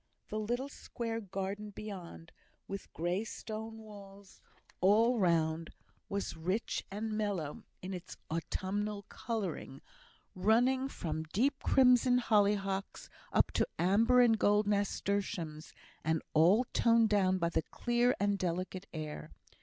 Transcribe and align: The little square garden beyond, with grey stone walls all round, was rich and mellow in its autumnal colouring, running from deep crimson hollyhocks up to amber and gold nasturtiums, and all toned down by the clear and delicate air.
The 0.29 0.39
little 0.39 0.67
square 0.67 1.21
garden 1.21 1.69
beyond, 1.69 2.31
with 2.67 2.91
grey 2.91 3.23
stone 3.23 3.77
walls 3.77 4.41
all 4.79 5.19
round, 5.19 5.69
was 6.09 6.35
rich 6.35 6.83
and 6.89 7.11
mellow 7.11 7.65
in 7.83 7.93
its 7.93 8.17
autumnal 8.27 9.03
colouring, 9.09 9.79
running 10.33 10.87
from 10.87 11.25
deep 11.25 11.61
crimson 11.61 12.17
hollyhocks 12.17 13.09
up 13.31 13.51
to 13.51 13.67
amber 13.77 14.21
and 14.21 14.39
gold 14.39 14.65
nasturtiums, 14.65 15.71
and 16.03 16.23
all 16.33 16.65
toned 16.73 17.09
down 17.09 17.37
by 17.37 17.49
the 17.49 17.61
clear 17.61 18.15
and 18.19 18.39
delicate 18.39 18.87
air. 18.91 19.29